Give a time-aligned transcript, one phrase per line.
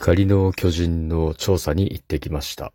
[0.00, 2.72] 光の巨人の調査に行ってきました。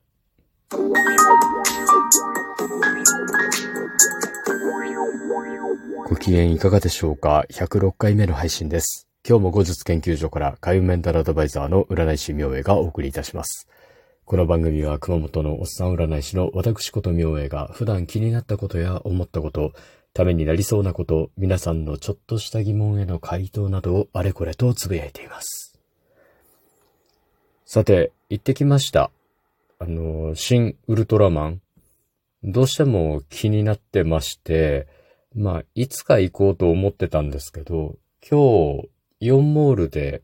[6.08, 9.08] ご機嫌いかがでしょうか ?106 回目の配信です。
[9.28, 13.68] 今日も後日研究所から海運メンタルアドバイザーの占い師明恵がお送りいたします。
[14.24, 19.74] この番組は熊本のおっさん占い師の私こと明恵が普段気になったことや思ったこと、
[20.14, 25.65] ためになりそうなこと、皆さんのちょっとした疑問への回答などをあれこれとつぶやいています。
[27.68, 29.10] さて、行ってきました。
[29.80, 31.62] あの、新ウルトラマン。
[32.44, 34.88] どうしても気になってまして、
[35.34, 38.90] まあ、いつか行こうと思ってたんですけど、今日、
[39.20, 40.22] イオンモールで、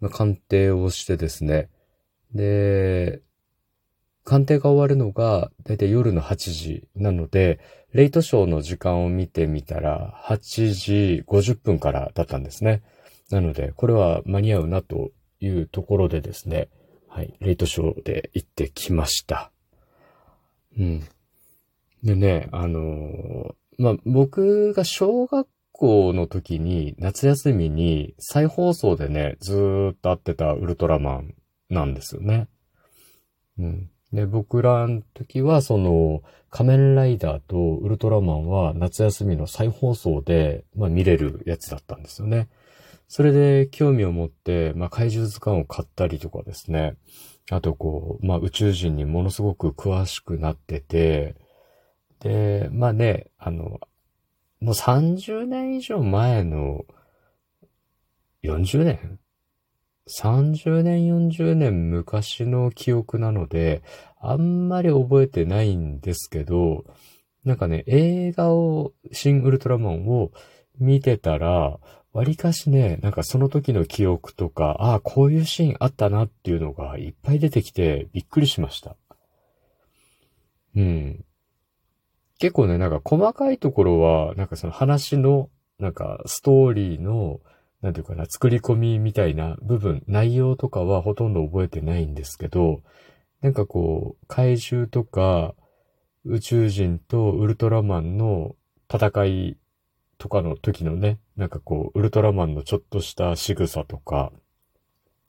[0.00, 1.70] まあ、鑑定をしてですね。
[2.34, 3.22] で、
[4.24, 7.58] 鑑定が終わるのが、だいたい夜の8時なので、
[7.94, 12.82] レイトショーの時間を見てみたら、8時50分からだったんですね。
[13.30, 16.68] なので、これは間に合うなというところでですね、
[17.08, 19.50] はい、レイトショーで行ってきました。
[20.78, 21.02] うん。
[22.02, 31.34] でね、あのー、まあ、僕が小学校の時に、夏休みに再放送でね、ずーっと会ってたウルトラマン
[31.68, 32.48] なんですよね。
[33.58, 33.90] うん。
[34.12, 42.48] で、僕らの時は、その、仮面ライダーとウルトラマンは夏休みの再放送で、まあ見れるやつだったんですよね。
[43.08, 46.96] それで興味を持って、まあ怪獣図鑑を買ったりとかですね。
[47.50, 51.36] あとこう、まあ宇宙人にものすごく詳しくなってて、
[52.20, 53.80] で、まあね、あの、
[54.60, 56.84] もう30年以上前の、
[58.42, 59.18] 40年
[60.08, 63.82] 30年、40年昔の記憶なので、
[64.20, 66.84] あんまり覚えてないんですけど、
[67.44, 70.30] なんかね、映画を、新ウルトラマンを
[70.78, 71.78] 見てたら、
[72.16, 78.96] わりかしね、なんかその時の記憶とか、ああ、こういうシーンあったなっていうのがいっぱい出てきてびっくりしました。
[80.74, 81.24] うん。
[82.38, 87.40] 結構ね、なんか細かいところは、なんかその話の、なんかストーリーの、
[87.82, 92.80] なんていうかな、作り込みみたいな部分、内容とかはほとんど覚えてないんですけど、
[93.42, 95.54] なんかこう、怪獣とか
[96.24, 98.56] 宇宙人とウルトラマンの
[98.90, 99.58] 戦い
[100.18, 104.32] とかの時のね、なんかこう、ウルトラマンのちょっとした仕草とか、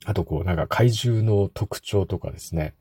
[0.06, 2.76] あとこう、なんか怪獣の特徴とかですね。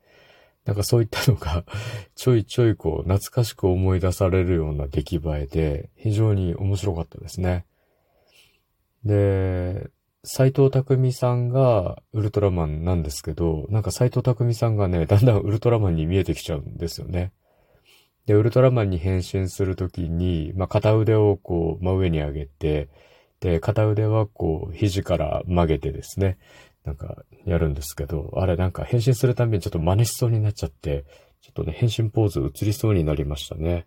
[0.64, 1.64] なんかそういったのが
[2.16, 7.64] ちょいちょいこう、懐かしく思い出されるような出来栄えで、非常に面白かったですね。
[9.04, 9.90] で、
[10.24, 17.32] 斎藤匠さんがウルトラマンなんですけど、なんか斎藤匠さんがね、だんだんウルトラマンに見えてきちゃうんですよね。
[18.26, 22.88] で、ウルトラマンに変身するときに、まあ、片腕をこう、真上に上げて、
[23.40, 26.38] で、片腕はこう、肘から曲げてですね、
[26.84, 31.04] なんか、やるんですけど、あれなんか変身するたびにちょっと真似しそうになっちゃって、
[31.40, 33.86] ちょっとね、変身ポーズ映りそうになりましたね。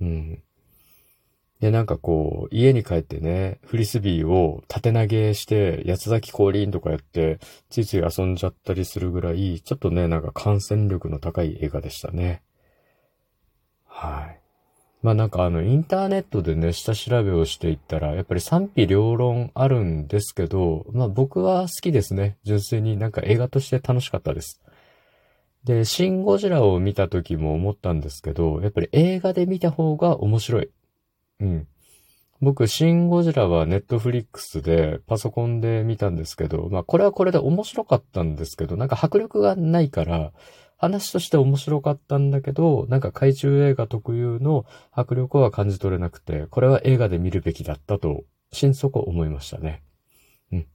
[0.00, 0.42] うん。
[1.60, 7.38] で、なんかこう、家に帰ってね、フリスビーを縦投げして、八つ咲き降臨とかやって、
[7.70, 12.42] ついつい遊んじゃったりするぐらい、ちょっとね、なんか感染力の高い映画でしたね。
[14.02, 14.40] はい。
[15.02, 22.36] まあなんかあの、インターネットでね、下調べをしていったら、やっぱり賛否両論あるんですけど、まあ僕は好きですね。
[22.42, 24.60] 純粋になんか映画として楽しかったです。
[25.62, 30.70] で、シン・ゴジラを見た時も思ったんですけど、やっぱり映画で見た方が面白い。
[31.38, 31.68] うん。
[32.40, 40.32] 僕、シン・ゴジラはネットフリックスでパソコンで見たんですけど、まあこれはこれで面白かったんですけど、なんか迫力がないから、
[40.82, 49.84] 話として面白かったんだけど、なんか怪獣映画特有の迫力は感じ取れなくて、これは映画で見るべきだったと、心底思いましたね。
[50.50, 50.66] うん。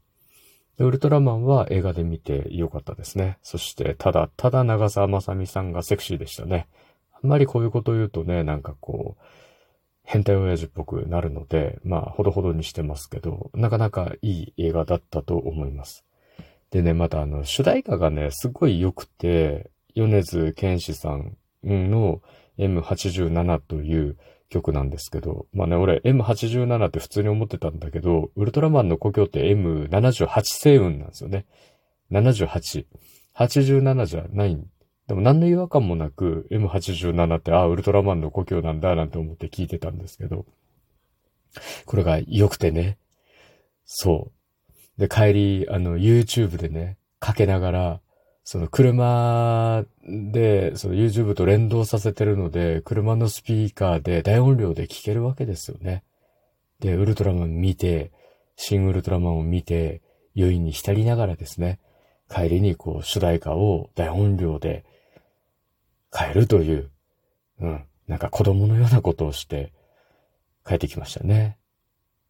[0.78, 3.38] ウルトラマンは映画で見てよかったですね。
[3.44, 6.70] そして、ただ、ただ長澤まさみさんがセクシーでしたね。
[7.12, 9.24] あんまりこういうこと言うとね、なんかこう、
[10.06, 16.06] 変態親父っぽくなるので、まあ、ほどほどにしてますけど、なかなかいい映画だったと思います。
[16.72, 19.70] でね、またあの、主題歌がね、すごい良くて、
[20.06, 22.22] 米津玄師さんの
[22.60, 24.18] M87 という
[24.50, 31.46] 曲なんですけど、まあね、俺 M87 って普通に思ってたんだけど、ウルトラマンの故郷って M78 星雲なんですよね。
[32.12, 32.86] 78。
[33.36, 34.58] 87じゃない
[35.08, 40.46] でも何の違和感もなく M87 ってああ、ウルトラマンの故郷なんだなんて思って聞いてたんですけど、
[41.86, 42.98] これが良くてね。
[43.86, 44.32] そ
[44.98, 45.02] う。
[45.02, 48.02] で、帰り、あの、YouTube でね、かけながら、
[48.50, 56.06] その車で、その YouTube と連動させてるので、車のスピーカーで大音量で聴けるわけですよね。
[56.80, 58.14] で、ウルトラマン見て、
[58.56, 60.02] 新ウルトラマンを見て、
[60.34, 61.82] 余韻に浸りながらですね、
[62.30, 64.86] 帰りにこう主題歌を大音量で
[66.18, 66.90] 変えるという、
[67.60, 69.74] うん、なんか子供のようなことをして
[70.66, 71.58] 帰ってきましたね。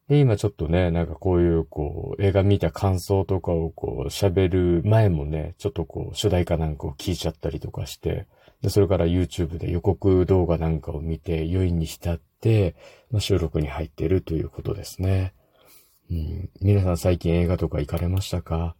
[0.07, 8.25] で、今ちょっとね、なんかこういう、こう、映画見た感想とかをこう、喋る前もね、ちょっとこう、主題歌なんかを聞いちゃったりとかして、
[8.61, 12.75] で、それから YouTube で予告動画なんかを見て、余韻に浸って、
[13.11, 15.33] まあ、収録に入っているということですね。
[16.09, 18.77] うん、皆さん最近映画とか行かれましたか？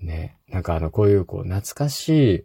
[0.00, 0.38] ね。
[0.48, 2.44] なんかあの、こういうこう、懐かしい、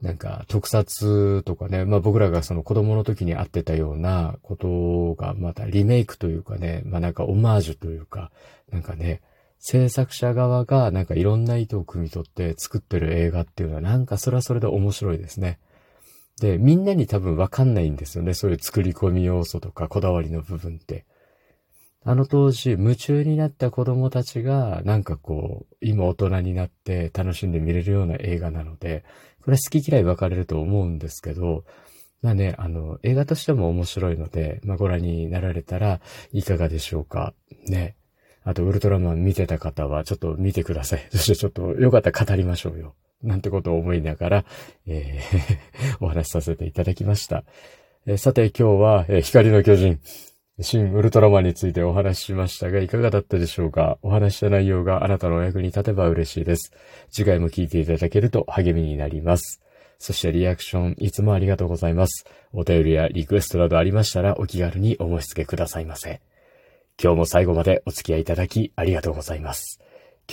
[0.00, 8.30] なんか特撮とかね、まあ僕らがその子供の時に会ってたようなことがまたリメイクというかね、まあなんかオマージュというか、
[8.70, 9.22] なんかね、
[9.58, 15.58] 制作者側がなんかいろんな意図を汲み取って作ってる映画っていうのはなんかそれはそれで面白いですね。
[16.40, 18.34] で、みんなに多分わかんないんですよね。
[18.34, 21.06] そういう作り込み要素とかこだわりの部分って。
[22.04, 29.04] あの当時、夢中になった子供たちが、なんかこう、今大人になって楽しんで見れるような映画なので、
[29.44, 31.64] これ好き嫌い分かれると思うんですけど、
[32.22, 36.00] まあね、あの、映画としても面白いので、まあご覧になられたら
[36.32, 37.34] いかがでしょうか。
[37.68, 37.96] ね。
[38.42, 41.06] あと、ウルトラマン見てた方はちょっと見てください。
[41.10, 42.94] そしてちょっとよかったら語りましょうよ。
[43.22, 44.44] なんてことを思いながら、
[44.86, 47.44] えー お話しさせていただきました。
[48.06, 50.00] えー、さて今日は、えー、光の巨人、
[50.58, 53.98] 新ウルトラマンについてお話ししましたが、いかがだったでしょうか？
[54.00, 56.72] お話した内容があなたのお役に立てば嬉しいです。
[57.10, 59.60] 次回も聞いていただけると励みになります。
[59.98, 62.24] そしてリアクション、いつもありがとうございます。
[62.54, 66.22] お便りやリクエストなどありましたらお気軽にお申し付けくださいませ。
[67.02, 69.82] 今日も最後までお付き合いいただきありがとうございます。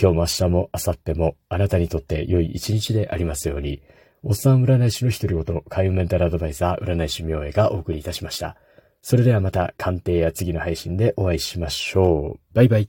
[0.00, 3.82] 今日も明日も明後日もあなたにとって良い一日でありますように、
[4.22, 8.56] おっさん占い師の一人ごと、海運メンタルアドバイザー占い師明恵がお送りいたしました。
[9.06, 12.54] それではまた鑑定や次の配信でお会いしましょう。
[12.54, 12.88] バイバイ。